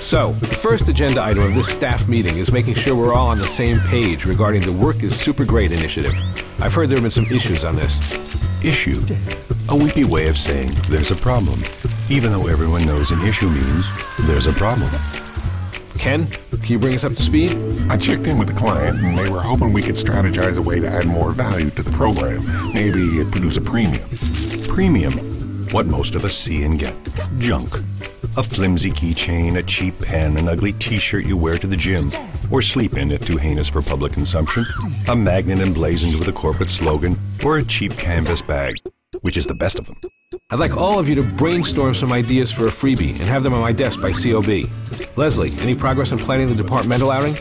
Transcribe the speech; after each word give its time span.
So, 0.00 0.32
the 0.32 0.46
first 0.46 0.88
agenda 0.88 1.22
item 1.22 1.42
of 1.42 1.54
this 1.54 1.68
staff 1.68 2.08
meeting 2.08 2.38
is 2.38 2.50
making 2.50 2.72
sure 2.72 2.96
we're 2.96 3.12
all 3.12 3.26
on 3.26 3.36
the 3.36 3.44
same 3.44 3.78
page 3.80 4.24
regarding 4.24 4.62
the 4.62 4.72
Work 4.72 5.02
is 5.02 5.14
Super 5.14 5.44
Great 5.44 5.70
initiative. 5.70 6.14
I've 6.58 6.72
heard 6.72 6.88
there 6.88 6.96
have 6.96 7.04
been 7.04 7.10
some 7.10 7.26
issues 7.26 7.62
on 7.62 7.76
this. 7.76 8.64
Issue. 8.64 9.02
A 9.68 9.76
wimpy 9.76 10.06
way 10.06 10.28
of 10.28 10.38
saying 10.38 10.72
there's 10.88 11.10
a 11.10 11.14
problem, 11.14 11.62
even 12.08 12.32
though 12.32 12.46
everyone 12.46 12.86
knows 12.86 13.10
an 13.10 13.22
issue 13.26 13.50
means 13.50 13.86
there's 14.20 14.46
a 14.46 14.52
problem. 14.54 14.90
Ken, 15.98 16.26
can 16.26 16.66
you 16.66 16.78
bring 16.78 16.94
us 16.94 17.04
up 17.04 17.12
to 17.12 17.22
speed? 17.22 17.54
I 17.90 17.98
checked 17.98 18.26
in 18.26 18.38
with 18.38 18.48
the 18.48 18.54
client 18.54 18.98
and 18.98 19.18
they 19.18 19.28
were 19.28 19.42
hoping 19.42 19.74
we 19.74 19.82
could 19.82 19.96
strategize 19.96 20.56
a 20.56 20.62
way 20.62 20.80
to 20.80 20.88
add 20.88 21.04
more 21.06 21.32
value 21.32 21.68
to 21.68 21.82
the 21.82 21.90
program. 21.90 22.42
Maybe 22.72 23.18
it 23.18 23.30
produce 23.30 23.58
a 23.58 23.60
premium. 23.60 24.02
Premium. 24.74 25.12
What 25.70 25.84
most 25.84 26.14
of 26.14 26.24
us 26.24 26.34
see 26.34 26.64
and 26.64 26.78
get. 26.78 26.94
Junk. 27.38 27.76
A 28.38 28.42
flimsy 28.42 28.90
keychain, 28.90 29.56
a 29.56 29.62
cheap 29.62 29.98
pen, 29.98 30.36
an 30.36 30.46
ugly 30.46 30.74
t-shirt 30.74 31.24
you 31.24 31.38
wear 31.38 31.56
to 31.56 31.66
the 31.66 31.76
gym, 31.76 32.10
or 32.50 32.60
sleep 32.60 32.94
in 32.94 33.10
if 33.10 33.26
too 33.26 33.38
heinous 33.38 33.66
for 33.66 33.80
public 33.80 34.12
consumption, 34.12 34.66
a 35.08 35.16
magnet 35.16 35.60
emblazoned 35.60 36.18
with 36.18 36.28
a 36.28 36.32
corporate 36.32 36.68
slogan, 36.68 37.16
or 37.42 37.56
a 37.56 37.64
cheap 37.64 37.92
canvas 37.92 38.42
bag. 38.42 38.74
Which 39.22 39.38
is 39.38 39.46
the 39.46 39.54
best 39.54 39.78
of 39.78 39.86
them? 39.86 39.96
I'd 40.50 40.58
like 40.58 40.76
all 40.76 40.98
of 40.98 41.08
you 41.08 41.14
to 41.14 41.22
brainstorm 41.22 41.94
some 41.94 42.12
ideas 42.12 42.52
for 42.52 42.66
a 42.66 42.70
freebie 42.70 43.18
and 43.18 43.22
have 43.22 43.42
them 43.42 43.54
on 43.54 43.62
my 43.62 43.72
desk 43.72 44.02
by 44.02 44.12
COB. 44.12 44.68
Leslie, 45.16 45.52
any 45.60 45.74
progress 45.74 46.12
on 46.12 46.18
planning 46.18 46.48
the 46.48 46.54
departmental 46.54 47.10
outing? 47.10 47.36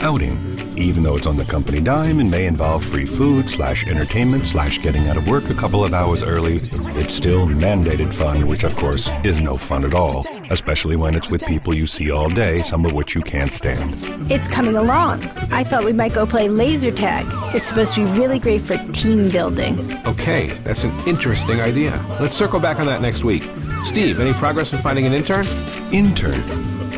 Outing. 0.00 0.51
Even 0.76 1.02
though 1.02 1.16
it's 1.16 1.26
on 1.26 1.36
the 1.36 1.44
company 1.44 1.80
dime 1.80 2.18
and 2.18 2.30
may 2.30 2.46
involve 2.46 2.84
free 2.84 3.04
food 3.04 3.48
slash 3.48 3.86
entertainment 3.86 4.46
slash 4.46 4.78
getting 4.78 5.08
out 5.08 5.16
of 5.16 5.28
work 5.28 5.50
a 5.50 5.54
couple 5.54 5.84
of 5.84 5.92
hours 5.92 6.22
early, 6.22 6.56
it's 6.56 7.14
still 7.14 7.46
mandated 7.46 8.12
fun, 8.12 8.46
which 8.46 8.64
of 8.64 8.74
course 8.76 9.08
is 9.24 9.42
no 9.42 9.56
fun 9.56 9.84
at 9.84 9.94
all, 9.94 10.24
especially 10.50 10.96
when 10.96 11.14
it's 11.14 11.30
with 11.30 11.44
people 11.44 11.74
you 11.74 11.86
see 11.86 12.10
all 12.10 12.28
day, 12.28 12.56
some 12.62 12.84
of 12.84 12.92
which 12.92 13.14
you 13.14 13.20
can't 13.20 13.50
stand. 13.50 13.94
It's 14.30 14.48
coming 14.48 14.76
along. 14.76 15.22
I 15.52 15.62
thought 15.62 15.84
we 15.84 15.92
might 15.92 16.14
go 16.14 16.26
play 16.26 16.48
laser 16.48 16.90
tag. 16.90 17.26
It's 17.54 17.68
supposed 17.68 17.94
to 17.94 18.04
be 18.04 18.10
really 18.18 18.38
great 18.38 18.62
for 18.62 18.76
team 18.92 19.28
building. 19.28 19.78
Okay, 20.06 20.46
that's 20.64 20.84
an 20.84 20.92
interesting 21.06 21.60
idea. 21.60 22.04
Let's 22.20 22.34
circle 22.34 22.60
back 22.60 22.80
on 22.80 22.86
that 22.86 23.02
next 23.02 23.24
week. 23.24 23.46
Steve, 23.84 24.20
any 24.20 24.32
progress 24.34 24.72
in 24.72 24.78
finding 24.80 25.06
an 25.06 25.12
intern? 25.12 25.44
Intern. 25.92 26.42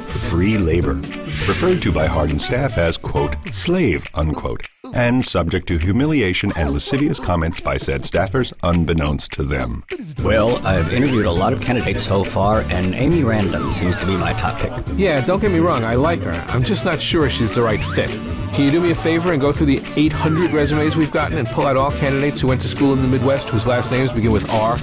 Free 0.05 0.59
labor. 0.59 1.01
Referred 1.47 1.83
to 1.83 1.93
by 1.93 2.07
Hardin 2.07 2.39
staff 2.39 2.79
as, 2.79 2.97
quote, 2.97 3.37
slave, 3.53 4.07
unquote, 4.15 4.67
and 4.95 5.23
subject 5.23 5.69
to 5.69 5.77
humiliation 5.77 6.51
and 6.57 6.71
lascivious 6.71 7.21
comments 7.21 7.61
by 7.61 7.77
said 7.77 8.01
staffers 8.01 8.55
unbeknownst 8.63 9.31
to 9.33 9.43
them. 9.43 9.85
Well, 10.23 10.67
I've 10.67 10.91
interviewed 10.91 11.27
a 11.27 11.31
lot 11.31 11.53
of 11.53 11.61
candidates 11.61 12.05
so 12.05 12.25
far, 12.25 12.63
and 12.63 12.95
Amy 12.95 13.25
Random 13.25 13.75
seems 13.75 13.95
to 13.99 14.07
be 14.07 14.17
my 14.17 14.33
top 14.33 14.59
pick. 14.59 14.73
Yeah, 14.97 15.21
don't 15.27 15.41
get 15.41 15.53
me 15.53 15.59
wrong, 15.59 15.85
I 15.85 15.97
like 15.97 16.23
her. 16.23 16.33
I'm 16.51 16.65
just 16.65 16.87
not 16.87 16.99
sure 16.99 17.29
she's 17.29 17.55
the 17.55 17.63
right 17.63 17.83
fit. 17.85 18.09
Can 18.55 18.65
you 18.65 18.71
do 18.71 18.81
me 18.81 18.93
a 18.93 18.95
favor 18.95 19.31
and 19.33 19.41
go 19.41 19.53
through 19.53 19.67
the 19.67 19.83
800 19.97 20.51
resumes 20.51 20.97
we've 20.97 21.13
gotten 21.13 21.37
and 21.37 21.47
pull 21.49 21.67
out 21.67 21.77
all 21.77 21.91
candidates 21.93 22.41
who 22.41 22.49
went 22.49 22.63
to 22.63 22.69
school 22.69 22.95
in 22.95 23.03
the 23.03 23.09
Midwest 23.09 23.49
whose 23.49 23.67
last 23.67 23.91
names 23.91 24.13
begin 24.13 24.33
with 24.33 24.51
R? 24.51 24.79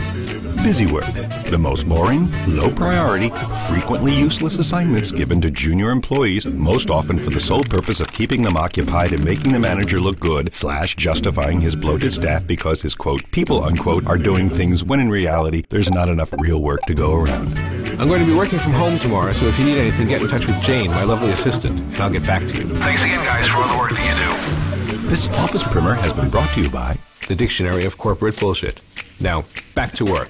Busy 0.63 0.85
work. 0.85 1.11
The 1.49 1.57
most 1.57 1.89
boring, 1.89 2.31
low 2.45 2.69
priority, 2.69 3.29
frequently 3.67 4.13
useless 4.13 4.59
assignments 4.59 5.11
given 5.11 5.41
to 5.41 5.49
junior 5.49 5.89
employees, 5.89 6.45
most 6.45 6.91
often 6.91 7.17
for 7.17 7.31
the 7.31 7.39
sole 7.39 7.63
purpose 7.63 7.99
of 7.99 8.13
keeping 8.13 8.43
them 8.43 8.55
occupied 8.55 9.11
and 9.11 9.25
making 9.25 9.53
the 9.53 9.59
manager 9.59 9.99
look 9.99 10.19
good, 10.19 10.53
slash 10.53 10.95
justifying 10.95 11.59
his 11.61 11.75
bloated 11.75 12.13
staff 12.13 12.45
because 12.45 12.79
his 12.79 12.93
quote, 12.93 13.23
people 13.31 13.63
unquote, 13.63 14.05
are 14.05 14.19
doing 14.19 14.51
things 14.51 14.83
when 14.83 14.99
in 14.99 15.09
reality 15.09 15.63
there's 15.69 15.89
not 15.89 16.09
enough 16.09 16.31
real 16.33 16.61
work 16.61 16.81
to 16.83 16.93
go 16.93 17.15
around. 17.15 17.59
I'm 17.99 18.07
going 18.07 18.21
to 18.21 18.27
be 18.27 18.37
working 18.37 18.59
from 18.59 18.73
home 18.73 18.99
tomorrow, 18.99 19.31
so 19.31 19.47
if 19.47 19.57
you 19.57 19.65
need 19.65 19.79
anything, 19.79 20.07
get 20.09 20.21
in 20.21 20.27
touch 20.27 20.45
with 20.45 20.61
Jane, 20.61 20.91
my 20.91 21.03
lovely 21.03 21.31
assistant, 21.31 21.79
and 21.79 21.99
I'll 21.99 22.11
get 22.11 22.25
back 22.25 22.47
to 22.47 22.57
you. 22.61 22.67
Thanks 22.77 23.03
again, 23.03 23.23
guys, 23.25 23.47
for 23.47 23.57
all 23.57 23.67
the 23.67 23.79
work 23.79 23.91
that 23.93 24.91
you 24.91 24.97
do. 24.97 25.07
This 25.09 25.27
office 25.39 25.63
primer 25.63 25.95
has 25.95 26.13
been 26.13 26.29
brought 26.29 26.51
to 26.53 26.61
you 26.61 26.69
by 26.69 26.97
The 27.27 27.35
Dictionary 27.35 27.85
of 27.85 27.97
Corporate 27.97 28.39
Bullshit. 28.39 28.79
Now, 29.19 29.45
back 29.75 29.91
to 29.93 30.05
work. 30.05 30.29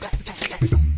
Boom. 0.62 0.91